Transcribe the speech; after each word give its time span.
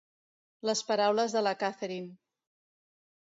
Les 0.69 0.81
paraules 0.91 1.35
de 1.35 1.43
la 1.49 1.53
Catherine. 1.65 2.09